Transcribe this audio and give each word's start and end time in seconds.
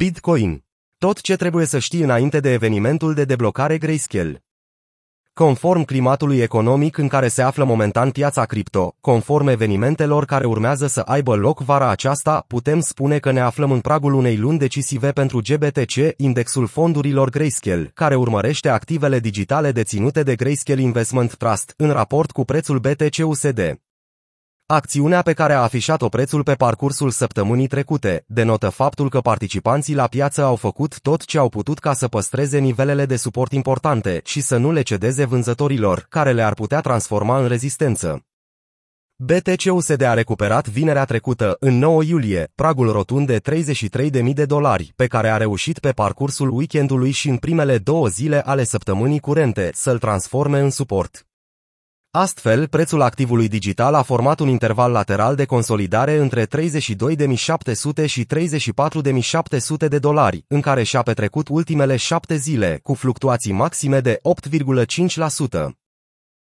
Bitcoin. 0.00 0.64
Tot 0.98 1.20
ce 1.20 1.36
trebuie 1.36 1.66
să 1.66 1.78
știi 1.78 2.00
înainte 2.00 2.40
de 2.40 2.52
evenimentul 2.52 3.14
de 3.14 3.24
deblocare 3.24 3.78
Grayscale. 3.78 4.44
Conform 5.32 5.82
climatului 5.82 6.38
economic 6.38 6.96
în 6.96 7.08
care 7.08 7.28
se 7.28 7.42
află 7.42 7.64
momentan 7.64 8.10
piața 8.10 8.44
cripto, 8.44 8.96
conform 9.00 9.46
evenimentelor 9.46 10.24
care 10.24 10.46
urmează 10.46 10.86
să 10.86 11.00
aibă 11.00 11.34
loc 11.34 11.60
vara 11.60 11.88
aceasta, 11.88 12.44
putem 12.46 12.80
spune 12.80 13.18
că 13.18 13.30
ne 13.30 13.40
aflăm 13.40 13.70
în 13.70 13.80
pragul 13.80 14.12
unei 14.12 14.36
luni 14.36 14.58
decisive 14.58 15.10
pentru 15.10 15.40
GBTC, 15.40 16.14
indexul 16.16 16.66
fondurilor 16.66 17.30
Grayscale, 17.30 17.90
care 17.94 18.14
urmărește 18.14 18.68
activele 18.68 19.18
digitale 19.18 19.72
deținute 19.72 20.22
de 20.22 20.34
Grayscale 20.34 20.80
Investment 20.80 21.36
Trust, 21.36 21.74
în 21.76 21.90
raport 21.90 22.30
cu 22.30 22.44
prețul 22.44 22.78
BTC-USD. 22.78 23.80
Acțiunea 24.72 25.22
pe 25.22 25.32
care 25.32 25.52
a 25.52 25.62
afișat-o 25.62 26.08
prețul 26.08 26.42
pe 26.42 26.54
parcursul 26.54 27.10
săptămânii 27.10 27.66
trecute 27.66 28.24
denotă 28.26 28.68
faptul 28.68 29.08
că 29.08 29.20
participanții 29.20 29.94
la 29.94 30.06
piață 30.06 30.42
au 30.42 30.56
făcut 30.56 31.00
tot 31.00 31.24
ce 31.24 31.38
au 31.38 31.48
putut 31.48 31.78
ca 31.78 31.92
să 31.92 32.08
păstreze 32.08 32.58
nivelele 32.58 33.06
de 33.06 33.16
suport 33.16 33.52
importante 33.52 34.20
și 34.24 34.40
să 34.40 34.56
nu 34.56 34.72
le 34.72 34.82
cedeze 34.82 35.24
vânzătorilor, 35.24 36.06
care 36.08 36.32
le-ar 36.32 36.54
putea 36.54 36.80
transforma 36.80 37.40
în 37.40 37.48
rezistență. 37.48 38.24
BTC-USD 39.16 40.02
a 40.02 40.14
recuperat 40.14 40.68
vinerea 40.68 41.04
trecută, 41.04 41.56
în 41.60 41.78
9 41.78 42.02
iulie, 42.02 42.50
pragul 42.54 42.92
rotund 42.92 43.26
de 43.26 43.40
33.000 43.40 44.32
de 44.32 44.44
dolari, 44.44 44.92
pe 44.96 45.06
care 45.06 45.28
a 45.28 45.36
reușit 45.36 45.78
pe 45.78 45.90
parcursul 45.90 46.50
weekendului 46.50 47.10
și 47.10 47.28
în 47.28 47.36
primele 47.36 47.78
două 47.78 48.06
zile 48.06 48.40
ale 48.44 48.64
săptămânii 48.64 49.20
curente 49.20 49.70
să-l 49.74 49.98
transforme 49.98 50.60
în 50.60 50.70
suport. 50.70 51.24
Astfel, 52.12 52.68
prețul 52.68 53.00
activului 53.00 53.48
digital 53.48 53.94
a 53.94 54.02
format 54.02 54.40
un 54.40 54.48
interval 54.48 54.92
lateral 54.92 55.34
de 55.34 55.44
consolidare 55.44 56.16
între 56.16 56.46
32.700 56.46 58.06
și 58.06 58.26
34.700 58.26 59.88
de 59.88 59.98
dolari, 59.98 60.44
în 60.48 60.60
care 60.60 60.82
și-a 60.82 61.02
petrecut 61.02 61.48
ultimele 61.48 61.96
șapte 61.96 62.36
zile, 62.36 62.80
cu 62.82 62.94
fluctuații 62.94 63.52
maxime 63.52 64.00
de 64.00 64.20
8,5%. 64.48 65.68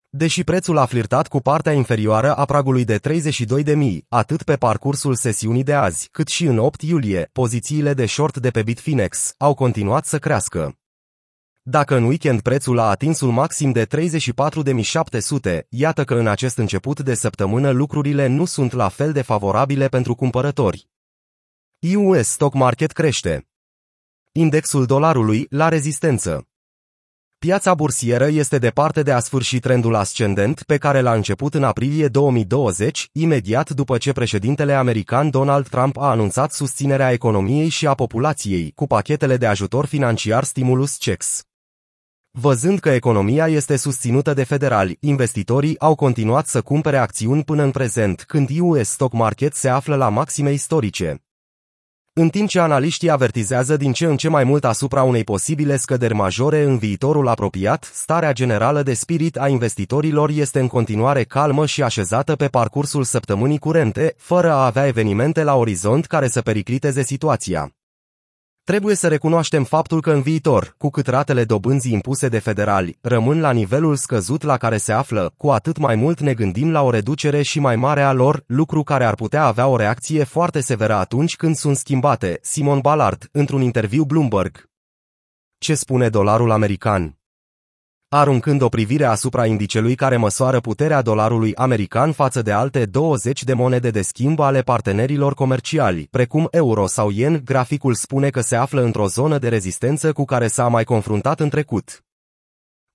Deși 0.09 0.43
prețul 0.43 0.77
a 0.77 0.85
flirtat 0.85 1.27
cu 1.27 1.39
partea 1.39 1.71
inferioară 1.71 2.35
a 2.35 2.45
pragului 2.45 2.85
de 2.85 2.99
32.000, 2.99 3.97
atât 4.09 4.43
pe 4.43 4.55
parcursul 4.55 5.15
sesiunii 5.15 5.63
de 5.63 5.73
azi, 5.73 6.09
cât 6.11 6.27
și 6.27 6.45
în 6.45 6.57
8 6.57 6.81
iulie, 6.81 7.29
pozițiile 7.31 7.93
de 7.93 8.05
short 8.05 8.37
de 8.37 8.49
pe 8.49 8.63
Bitfinex 8.63 9.33
au 9.37 9.53
continuat 9.53 10.05
să 10.05 10.19
crească. 10.19 10.80
Dacă 11.63 11.95
în 11.95 12.03
weekend 12.03 12.41
prețul 12.41 12.79
a 12.79 12.89
atins 12.89 13.19
un 13.21 13.33
maxim 13.33 13.71
de 13.71 13.85
34.700, 13.85 15.59
iată 15.69 16.03
că 16.03 16.15
în 16.15 16.27
acest 16.27 16.57
început 16.57 16.99
de 16.99 17.13
săptămână 17.13 17.69
lucrurile 17.69 18.27
nu 18.27 18.45
sunt 18.45 18.71
la 18.71 18.89
fel 18.89 19.11
de 19.11 19.21
favorabile 19.21 19.87
pentru 19.87 20.15
cumpărători. 20.15 20.89
US 21.95 22.27
Stock 22.27 22.53
Market 22.53 22.91
crește. 22.91 23.47
Indexul 24.31 24.85
dolarului 24.85 25.45
la 25.49 25.69
rezistență. 25.69 26.47
Piața 27.37 27.73
bursieră 27.73 28.27
este 28.27 28.57
departe 28.57 29.03
de 29.03 29.11
a 29.11 29.19
sfârși 29.19 29.59
trendul 29.59 29.95
ascendent 29.95 30.63
pe 30.63 30.77
care 30.77 31.01
l-a 31.01 31.13
început 31.13 31.53
în 31.53 31.63
aprilie 31.63 32.07
2020, 32.07 33.09
imediat 33.11 33.69
după 33.69 33.97
ce 33.97 34.11
președintele 34.11 34.73
american 34.73 35.29
Donald 35.29 35.67
Trump 35.67 35.97
a 35.97 36.09
anunțat 36.09 36.51
susținerea 36.51 37.11
economiei 37.11 37.69
și 37.69 37.87
a 37.87 37.93
populației 37.93 38.71
cu 38.75 38.87
pachetele 38.87 39.37
de 39.37 39.45
ajutor 39.45 39.85
financiar 39.85 40.43
Stimulus 40.43 40.97
Checks. 40.97 41.45
Văzând 42.39 42.79
că 42.79 42.89
economia 42.89 43.47
este 43.47 43.75
susținută 43.75 44.33
de 44.33 44.43
federali, 44.43 44.97
investitorii 44.99 45.79
au 45.79 45.95
continuat 45.95 46.47
să 46.47 46.61
cumpere 46.61 46.97
acțiuni 46.97 47.43
până 47.43 47.63
în 47.63 47.71
prezent, 47.71 48.23
când 48.23 48.49
US 48.59 48.89
Stock 48.89 49.13
Market 49.13 49.53
se 49.53 49.69
află 49.69 49.95
la 49.95 50.09
maxime 50.09 50.51
istorice. 50.51 51.23
În 52.13 52.29
timp 52.29 52.49
ce 52.49 52.59
analiștii 52.59 53.09
avertizează 53.09 53.77
din 53.77 53.91
ce 53.91 54.05
în 54.05 54.17
ce 54.17 54.29
mai 54.29 54.43
mult 54.43 54.65
asupra 54.65 55.03
unei 55.03 55.23
posibile 55.23 55.77
scăderi 55.77 56.13
majore 56.13 56.63
în 56.63 56.77
viitorul 56.77 57.27
apropiat, 57.27 57.89
starea 57.93 58.33
generală 58.33 58.83
de 58.83 58.93
spirit 58.93 59.37
a 59.37 59.47
investitorilor 59.47 60.29
este 60.29 60.59
în 60.59 60.67
continuare 60.67 61.23
calmă 61.23 61.65
și 61.65 61.83
așezată 61.83 62.35
pe 62.35 62.47
parcursul 62.47 63.03
săptămânii 63.03 63.59
curente, 63.59 64.13
fără 64.17 64.51
a 64.51 64.65
avea 64.65 64.87
evenimente 64.87 65.43
la 65.43 65.55
orizont 65.55 66.05
care 66.05 66.27
să 66.27 66.41
pericliteze 66.41 67.03
situația. 67.03 67.71
Trebuie 68.71 68.95
să 68.95 69.07
recunoaștem 69.07 69.63
faptul 69.63 70.01
că 70.01 70.11
în 70.11 70.21
viitor, 70.21 70.75
cu 70.77 70.89
cât 70.89 71.07
ratele 71.07 71.43
dobânzii 71.43 71.93
impuse 71.93 72.27
de 72.27 72.39
federali 72.39 72.97
rămân 73.01 73.39
la 73.39 73.51
nivelul 73.51 73.95
scăzut 73.95 74.43
la 74.43 74.57
care 74.57 74.77
se 74.77 74.91
află, 74.91 75.33
cu 75.37 75.49
atât 75.49 75.77
mai 75.77 75.95
mult 75.95 76.19
ne 76.19 76.33
gândim 76.33 76.71
la 76.71 76.81
o 76.81 76.89
reducere 76.89 77.41
și 77.41 77.59
mai 77.59 77.75
mare 77.75 78.01
a 78.01 78.13
lor, 78.13 78.43
lucru 78.47 78.83
care 78.83 79.05
ar 79.05 79.15
putea 79.15 79.45
avea 79.45 79.67
o 79.67 79.75
reacție 79.75 80.23
foarte 80.23 80.59
severă 80.59 80.93
atunci 80.93 81.35
când 81.35 81.55
sunt 81.55 81.77
schimbate, 81.77 82.39
Simon 82.41 82.79
Ballard, 82.79 83.29
într-un 83.31 83.61
interviu 83.61 84.03
Bloomberg. 84.03 84.69
Ce 85.57 85.75
spune 85.75 86.09
dolarul 86.09 86.51
american? 86.51 87.20
Aruncând 88.13 88.61
o 88.61 88.69
privire 88.69 89.05
asupra 89.05 89.45
indicelui 89.45 89.95
care 89.95 90.17
măsoară 90.17 90.59
puterea 90.59 91.01
dolarului 91.01 91.55
american 91.55 92.11
față 92.11 92.41
de 92.41 92.51
alte 92.51 92.85
20 92.85 93.43
de 93.43 93.53
monede 93.53 93.89
de 93.89 94.01
schimb 94.01 94.39
ale 94.39 94.61
partenerilor 94.61 95.33
comerciali, 95.33 96.07
precum 96.11 96.47
euro 96.51 96.87
sau 96.87 97.09
yen, 97.09 97.41
graficul 97.45 97.93
spune 97.93 98.29
că 98.29 98.41
se 98.41 98.55
află 98.55 98.81
într-o 98.81 99.07
zonă 99.07 99.37
de 99.37 99.47
rezistență 99.47 100.11
cu 100.11 100.25
care 100.25 100.47
s-a 100.47 100.67
mai 100.67 100.83
confruntat 100.83 101.39
în 101.39 101.49
trecut. 101.49 102.03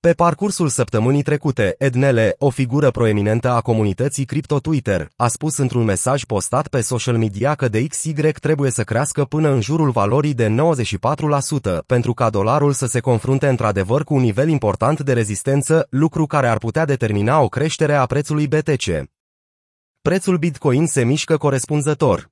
Pe 0.07 0.13
parcursul 0.13 0.67
săptămânii 0.67 1.21
trecute, 1.21 1.75
Ednele, 1.77 2.35
o 2.37 2.49
figură 2.49 2.91
proeminentă 2.91 3.49
a 3.49 3.61
comunității 3.61 4.25
cripto 4.25 4.59
Twitter, 4.59 5.09
a 5.15 5.27
spus 5.27 5.57
într-un 5.57 5.83
mesaj 5.83 6.23
postat 6.23 6.67
pe 6.67 6.81
social 6.81 7.17
media 7.17 7.55
că 7.55 7.67
de 7.67 7.87
XY 7.87 8.13
trebuie 8.13 8.71
să 8.71 8.83
crească 8.83 9.25
până 9.25 9.49
în 9.49 9.61
jurul 9.61 9.89
valorii 9.89 10.33
de 10.33 10.55
94% 11.81 11.85
pentru 11.85 12.13
ca 12.13 12.29
dolarul 12.29 12.73
să 12.73 12.85
se 12.85 12.99
confrunte 12.99 13.47
într-adevăr 13.47 14.03
cu 14.03 14.13
un 14.13 14.21
nivel 14.21 14.49
important 14.49 14.99
de 14.99 15.13
rezistență, 15.13 15.87
lucru 15.89 16.25
care 16.25 16.47
ar 16.47 16.57
putea 16.57 16.85
determina 16.85 17.39
o 17.39 17.47
creștere 17.47 17.93
a 17.93 18.05
prețului 18.05 18.47
BTC. 18.47 19.09
Prețul 20.01 20.37
Bitcoin 20.37 20.85
se 20.85 21.03
mișcă 21.03 21.37
corespunzător 21.37 22.29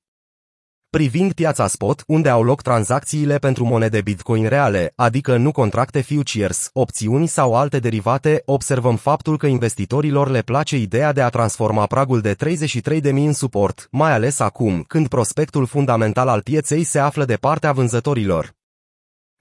privind 0.96 1.32
piața 1.32 1.66
spot, 1.66 2.02
unde 2.06 2.28
au 2.28 2.42
loc 2.42 2.62
tranzacțiile 2.62 3.38
pentru 3.38 3.64
monede 3.64 4.00
Bitcoin 4.00 4.48
reale, 4.48 4.92
adică 4.94 5.36
nu 5.36 5.52
contracte 5.52 6.00
futures, 6.00 6.70
opțiuni 6.72 7.26
sau 7.28 7.54
alte 7.54 7.78
derivate, 7.78 8.42
observăm 8.44 8.96
faptul 8.96 9.38
că 9.38 9.46
investitorilor 9.46 10.30
le 10.30 10.42
place 10.42 10.76
ideea 10.76 11.12
de 11.12 11.22
a 11.22 11.28
transforma 11.28 11.86
pragul 11.86 12.20
de 12.20 12.34
33.000 12.34 13.00
în 13.02 13.32
suport, 13.32 13.88
mai 13.90 14.12
ales 14.12 14.38
acum, 14.38 14.84
când 14.86 15.08
prospectul 15.08 15.66
fundamental 15.66 16.28
al 16.28 16.42
pieței 16.42 16.84
se 16.84 16.98
află 16.98 17.24
de 17.24 17.36
partea 17.36 17.72
vânzătorilor. 17.72 18.54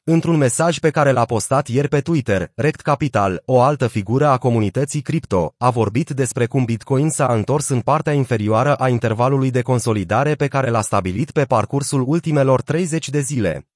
Într-un 0.07 0.37
mesaj 0.37 0.79
pe 0.79 0.89
care 0.89 1.11
l-a 1.11 1.25
postat 1.25 1.67
ieri 1.67 1.87
pe 1.87 2.01
Twitter, 2.01 2.51
Rect 2.55 2.81
Capital, 2.81 3.41
o 3.45 3.61
altă 3.61 3.87
figură 3.87 4.27
a 4.27 4.37
comunității 4.37 5.01
cripto, 5.01 5.53
a 5.57 5.69
vorbit 5.69 6.09
despre 6.09 6.45
cum 6.45 6.65
Bitcoin 6.65 7.09
s-a 7.09 7.33
întors 7.33 7.67
în 7.67 7.79
partea 7.79 8.13
inferioară 8.13 8.75
a 8.75 8.89
intervalului 8.89 9.51
de 9.51 9.61
consolidare 9.61 10.35
pe 10.35 10.47
care 10.47 10.69
l-a 10.69 10.81
stabilit 10.81 11.31
pe 11.31 11.43
parcursul 11.43 12.03
ultimelor 12.07 12.61
30 12.61 13.09
de 13.09 13.19
zile. 13.19 13.67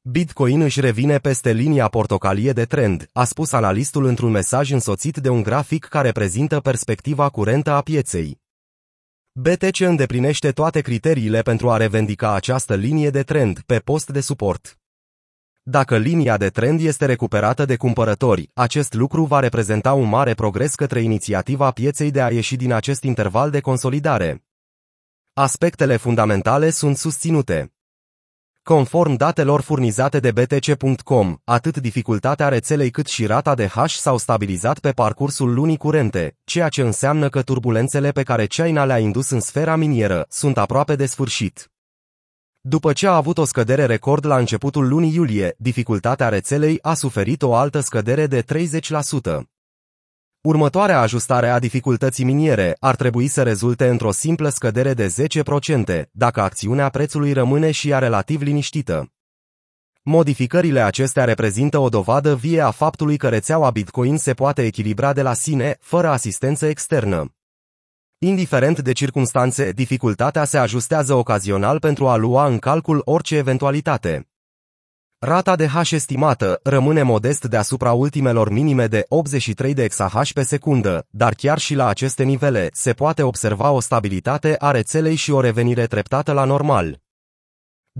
Bitcoin 0.00 0.60
își 0.60 0.80
revine 0.80 1.18
peste 1.18 1.52
linia 1.52 1.88
portocalie 1.88 2.52
de 2.52 2.64
trend, 2.64 3.08
a 3.12 3.24
spus 3.24 3.52
analistul 3.52 4.04
într-un 4.04 4.30
mesaj 4.30 4.70
însoțit 4.70 5.16
de 5.16 5.28
un 5.28 5.42
grafic 5.42 5.84
care 5.84 6.12
prezintă 6.12 6.60
perspectiva 6.60 7.28
curentă 7.28 7.70
a 7.70 7.80
pieței. 7.80 8.40
BTC 9.32 9.80
îndeplinește 9.80 10.52
toate 10.52 10.80
criteriile 10.80 11.42
pentru 11.42 11.70
a 11.70 11.76
revendica 11.76 12.34
această 12.34 12.74
linie 12.74 13.10
de 13.10 13.22
trend 13.22 13.60
pe 13.66 13.78
post 13.78 14.08
de 14.08 14.20
suport. 14.20 14.78
Dacă 15.70 15.96
linia 15.96 16.36
de 16.36 16.48
trend 16.48 16.80
este 16.80 17.06
recuperată 17.06 17.64
de 17.64 17.76
cumpărători, 17.76 18.50
acest 18.54 18.94
lucru 18.94 19.24
va 19.24 19.40
reprezenta 19.40 19.92
un 19.92 20.08
mare 20.08 20.34
progres 20.34 20.74
către 20.74 21.00
inițiativa 21.00 21.70
pieței 21.70 22.10
de 22.10 22.22
a 22.22 22.30
ieși 22.30 22.56
din 22.56 22.72
acest 22.72 23.02
interval 23.02 23.50
de 23.50 23.60
consolidare. 23.60 24.44
Aspectele 25.32 25.96
fundamentale 25.96 26.70
sunt 26.70 26.96
susținute. 26.96 27.72
Conform 28.62 29.14
datelor 29.14 29.60
furnizate 29.60 30.20
de 30.20 30.32
BTC.com, 30.32 31.36
atât 31.44 31.76
dificultatea 31.76 32.48
rețelei 32.48 32.90
cât 32.90 33.06
și 33.06 33.26
rata 33.26 33.54
de 33.54 33.66
hash 33.66 33.94
s-au 33.94 34.18
stabilizat 34.18 34.78
pe 34.78 34.90
parcursul 34.90 35.54
lunii 35.54 35.76
curente, 35.76 36.36
ceea 36.44 36.68
ce 36.68 36.82
înseamnă 36.82 37.28
că 37.28 37.42
turbulențele 37.42 38.10
pe 38.10 38.22
care 38.22 38.46
China 38.46 38.84
le-a 38.84 38.98
indus 38.98 39.30
în 39.30 39.40
sfera 39.40 39.76
minieră 39.76 40.26
sunt 40.28 40.58
aproape 40.58 40.96
de 40.96 41.06
sfârșit. 41.06 41.70
După 42.60 42.92
ce 42.92 43.06
a 43.06 43.16
avut 43.16 43.38
o 43.38 43.44
scădere 43.44 43.86
record 43.86 44.26
la 44.26 44.38
începutul 44.38 44.88
lunii 44.88 45.14
iulie, 45.14 45.54
dificultatea 45.58 46.28
rețelei 46.28 46.78
a 46.82 46.94
suferit 46.94 47.42
o 47.42 47.54
altă 47.54 47.80
scădere 47.80 48.26
de 48.26 48.42
30%. 48.42 49.42
Următoarea 50.40 51.00
ajustare 51.00 51.48
a 51.48 51.58
dificultății 51.58 52.24
miniere 52.24 52.76
ar 52.80 52.96
trebui 52.96 53.26
să 53.26 53.42
rezulte 53.42 53.88
într-o 53.88 54.10
simplă 54.10 54.48
scădere 54.48 54.94
de 54.94 55.14
10%, 55.96 56.02
dacă 56.10 56.40
acțiunea 56.40 56.88
prețului 56.88 57.32
rămâne 57.32 57.70
și 57.70 57.90
ea 57.90 57.98
relativ 57.98 58.40
liniștită. 58.40 59.12
Modificările 60.02 60.80
acestea 60.80 61.24
reprezintă 61.24 61.78
o 61.78 61.88
dovadă 61.88 62.34
vie 62.34 62.60
a 62.60 62.70
faptului 62.70 63.16
că 63.16 63.28
rețeaua 63.28 63.70
Bitcoin 63.70 64.16
se 64.16 64.34
poate 64.34 64.64
echilibra 64.64 65.12
de 65.12 65.22
la 65.22 65.32
sine, 65.32 65.76
fără 65.80 66.08
asistență 66.08 66.66
externă. 66.66 67.37
Indiferent 68.20 68.80
de 68.80 68.92
circunstanțe, 68.92 69.70
dificultatea 69.70 70.44
se 70.44 70.58
ajustează 70.58 71.14
ocazional 71.14 71.78
pentru 71.78 72.08
a 72.08 72.16
lua 72.16 72.46
în 72.46 72.58
calcul 72.58 73.02
orice 73.04 73.36
eventualitate. 73.36 74.28
Rata 75.18 75.56
de 75.56 75.66
H 75.66 75.90
estimată 75.90 76.60
rămâne 76.62 77.02
modest 77.02 77.44
deasupra 77.44 77.92
ultimelor 77.92 78.50
minime 78.50 78.86
de 78.86 79.04
83 79.08 79.74
de 79.74 79.82
exahash 79.82 80.32
pe 80.32 80.42
secundă, 80.42 81.06
dar 81.10 81.34
chiar 81.34 81.58
și 81.58 81.74
la 81.74 81.86
aceste 81.86 82.22
nivele 82.22 82.68
se 82.72 82.92
poate 82.92 83.22
observa 83.22 83.70
o 83.70 83.80
stabilitate 83.80 84.54
a 84.58 84.70
rețelei 84.70 85.14
și 85.14 85.30
o 85.30 85.40
revenire 85.40 85.86
treptată 85.86 86.32
la 86.32 86.44
normal. 86.44 87.00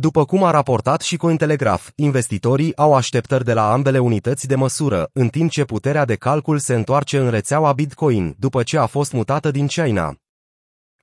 După 0.01 0.25
cum 0.25 0.43
a 0.45 0.51
raportat 0.51 1.01
și 1.01 1.17
Cointelegraph, 1.17 1.87
investitorii 1.95 2.77
au 2.77 2.95
așteptări 2.95 3.45
de 3.45 3.53
la 3.53 3.73
ambele 3.73 3.99
unități 3.99 4.47
de 4.47 4.55
măsură, 4.55 5.11
în 5.13 5.29
timp 5.29 5.51
ce 5.51 5.65
puterea 5.65 6.05
de 6.05 6.15
calcul 6.17 6.59
se 6.59 6.75
întoarce 6.75 7.19
în 7.19 7.31
rețeaua 7.31 7.73
Bitcoin, 7.73 8.35
după 8.39 8.63
ce 8.63 8.79
a 8.79 8.87
fost 8.87 9.13
mutată 9.13 9.51
din 9.51 9.67
China. 9.67 10.17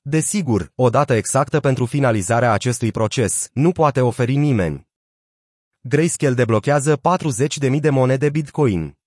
Desigur, 0.01 0.71
o 0.75 0.89
dată 0.89 1.13
exactă 1.13 1.59
pentru 1.59 1.85
finalizarea 1.85 2.51
acestui 2.51 2.91
proces 2.91 3.49
nu 3.53 3.71
poate 3.71 4.01
oferi 4.01 4.35
nimeni. 4.35 4.87
Grayscale 5.81 6.33
deblochează 6.33 6.99
40.000 7.69 7.79
de 7.79 7.89
monede 7.89 8.29
Bitcoin. 8.29 8.97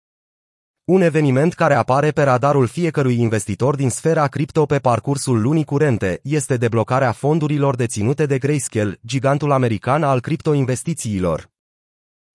Un 0.89 1.01
eveniment 1.01 1.55
care 1.55 1.75
apare 1.75 2.11
pe 2.11 2.23
radarul 2.23 2.67
fiecărui 2.67 3.19
investitor 3.19 3.77
din 3.77 3.91
sfera 3.91 4.27
cripto 4.27 4.67
pe 4.67 4.79
parcursul 4.79 5.41
lunii 5.41 5.65
curente 5.65 6.21
este 6.23 6.57
deblocarea 6.57 7.13
fondurilor 7.13 7.77
deținute 7.77 8.27
de 8.27 8.39
Grayscale, 8.39 8.99
gigantul 9.07 9.53
american 9.53 10.03
al 10.03 10.21
criptoinvestițiilor. 10.21 11.51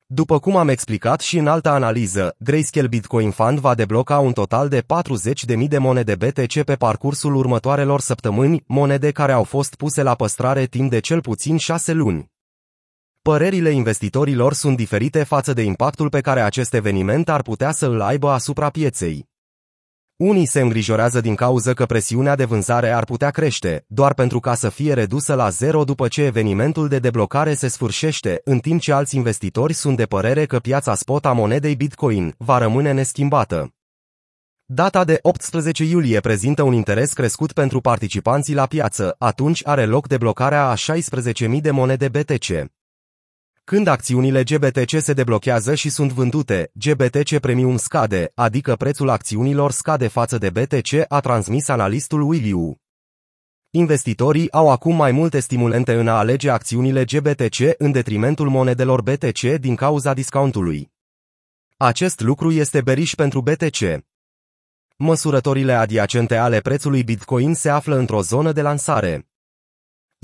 După 0.06 0.40
cum 0.40 0.56
am 0.56 0.68
explicat 0.68 1.20
și 1.20 1.38
în 1.38 1.48
altă 1.48 1.70
analiză, 1.70 2.36
Grayscale 2.40 2.88
Bitcoin 2.88 3.32
Fund 3.32 3.60
va 3.60 3.76
debloca 3.76 4.20
un 4.20 4.34
total 4.34 4.70
de 4.70 4.82
40.000 4.82 5.68
de 5.68 5.78
monede 5.78 6.16
BTC 6.16 6.64
pe 6.64 6.76
parcursul 6.76 7.36
următoarelor 7.36 8.00
săptămâni, 8.00 8.64
monede 8.68 9.12
care 9.12 9.32
au 9.32 9.44
fost 9.44 9.76
puse 9.76 10.04
la 10.04 10.16
păstrare 10.16 10.66
timp 10.66 10.90
de 10.90 11.00
cel 11.00 11.22
puțin 11.22 11.58
șase 11.58 11.94
luni. 11.94 12.33
Părerile 13.30 13.70
investitorilor 13.70 14.54
sunt 14.54 14.78
diferite 14.78 15.24
față 15.24 15.54
de 15.54 15.62
impactul 15.62 16.10
pe 16.10 16.22
care 16.22 16.42
acest 16.42 16.74
eveniment 16.74 17.30
ar 17.30 17.42
putea 17.42 17.72
să 17.72 17.86
îl 17.86 18.02
aibă 18.02 18.30
asupra 18.30 18.70
pieței. 18.70 19.30
Unii 20.16 20.46
se 20.46 20.62
îngrijorează 20.62 21.22
din 21.22 21.36
cauză 21.36 21.74
că 21.74 21.86
presiunea 21.86 22.36
de 22.36 22.46
vânzare 22.46 22.90
ar 22.90 23.04
putea 23.04 23.30
crește, 23.30 23.86
doar 23.88 24.14
pentru 24.14 24.40
ca 24.40 24.56
să 24.56 24.70
fie 24.70 24.94
redusă 24.94 25.34
la 25.34 25.50
zero 25.50 25.84
după 25.84 26.08
ce 26.08 26.24
evenimentul 26.24 26.88
de 26.88 27.00
deblocare 27.00 27.54
se 27.54 27.68
sfârșește, 27.68 28.42
în 28.44 28.60
timp 28.60 28.82
ce 28.82 28.92
alți 28.92 29.16
investitori 29.16 29.74
sunt 29.74 29.98
de 29.98 30.06
părere 30.06 30.46
că 30.46 30.60
piața 30.60 30.96
spot 30.96 31.26
a 31.26 31.32
monedei 31.32 31.76
Bitcoin 31.76 32.36
va 32.38 32.58
rămâne 32.58 32.92
neschimbată. 32.92 33.74
Data 34.66 35.04
de 35.04 35.20
18 35.22 35.84
iulie 35.84 36.20
prezintă 36.20 36.62
un 36.64 36.74
interes 36.74 37.14
crescut 37.14 37.54
pentru 37.54 37.82
participanții 37.82 38.54
la 38.54 38.66
piață, 38.66 39.16
atunci 39.18 39.68
are 39.68 39.86
loc 39.86 40.08
deblocarea 40.08 40.70
a 40.70 40.74
16.000 40.76 41.62
de 41.62 41.72
monede 41.72 42.08
BTC. 42.08 42.72
Când 43.66 43.88
acțiunile 43.88 44.44
GBTC 44.44 45.00
se 45.00 45.14
deblochează 45.14 45.76
și 45.76 45.90
sunt 45.90 46.12
vândute, 46.12 46.72
GBTC 46.74 47.40
Premium 47.40 47.78
scade, 47.78 48.32
adică 48.36 48.76
prețul 48.76 49.10
acțiunilor 49.10 49.72
scade 49.72 50.08
față 50.08 50.38
de 50.38 50.50
BTC, 50.50 51.06
a 51.08 51.20
transmis 51.20 51.68
analistul 51.68 52.22
Williu. 52.22 52.78
Investitorii 53.70 54.52
au 54.52 54.70
acum 54.70 54.96
mai 54.96 55.12
multe 55.12 55.40
stimulente 55.40 55.94
în 55.94 56.08
a 56.08 56.18
alege 56.18 56.50
acțiunile 56.50 57.06
GBTC 57.06 57.58
în 57.78 57.92
detrimentul 57.92 58.50
monedelor 58.50 59.02
BTC 59.02 59.40
din 59.42 59.76
cauza 59.76 60.14
discountului. 60.14 60.92
Acest 61.78 62.20
lucru 62.20 62.52
este 62.52 62.82
beriș 62.82 63.16
pentru 63.16 63.42
BTC. 63.42 64.06
Măsurătorile 64.96 65.74
adiacente 65.74 66.36
ale 66.36 66.60
prețului 66.60 67.04
Bitcoin 67.04 67.54
se 67.54 67.70
află 67.70 67.96
într-o 67.96 68.22
zonă 68.22 68.52
de 68.52 68.62
lansare. 68.62 69.28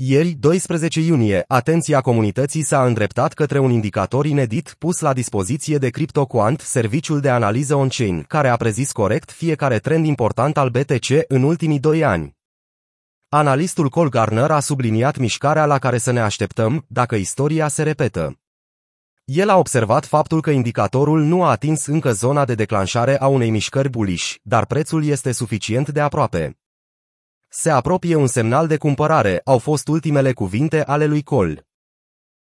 Ieri, 0.02 0.32
12 0.32 1.00
iunie, 1.00 1.44
atenția 1.46 2.00
comunității 2.00 2.62
s-a 2.62 2.84
îndreptat 2.84 3.32
către 3.32 3.58
un 3.58 3.70
indicator 3.70 4.26
inedit 4.26 4.74
pus 4.78 5.00
la 5.00 5.12
dispoziție 5.12 5.78
de 5.78 5.90
CryptoQuant, 5.90 6.60
serviciul 6.60 7.20
de 7.20 7.28
analiză 7.28 7.74
on-chain, 7.74 8.22
care 8.22 8.48
a 8.48 8.56
prezis 8.56 8.92
corect 8.92 9.30
fiecare 9.30 9.78
trend 9.78 10.06
important 10.06 10.56
al 10.56 10.68
BTC 10.68 11.06
în 11.28 11.42
ultimii 11.42 11.78
doi 11.78 12.04
ani. 12.04 12.36
Analistul 13.28 13.88
Cole 13.88 14.08
Garner 14.08 14.50
a 14.50 14.60
subliniat 14.60 15.16
mișcarea 15.16 15.66
la 15.66 15.78
care 15.78 15.98
să 15.98 16.10
ne 16.10 16.20
așteptăm 16.20 16.84
dacă 16.88 17.14
istoria 17.14 17.68
se 17.68 17.82
repetă. 17.82 18.40
El 19.24 19.48
a 19.48 19.56
observat 19.56 20.06
faptul 20.06 20.40
că 20.40 20.50
indicatorul 20.50 21.22
nu 21.22 21.44
a 21.44 21.50
atins 21.50 21.86
încă 21.86 22.12
zona 22.12 22.44
de 22.44 22.54
declanșare 22.54 23.20
a 23.20 23.26
unei 23.26 23.50
mișcări 23.50 23.90
bullish, 23.90 24.34
dar 24.42 24.66
prețul 24.66 25.04
este 25.04 25.32
suficient 25.32 25.88
de 25.88 26.00
aproape. 26.00 26.59
Se 27.52 27.68
apropie 27.68 28.14
un 28.14 28.28
semnal 28.28 28.66
de 28.66 28.76
cumpărare, 28.76 29.40
au 29.44 29.58
fost 29.58 29.88
ultimele 29.88 30.32
cuvinte 30.32 30.84
ale 30.84 31.06
lui 31.06 31.22
Cole. 31.22 31.69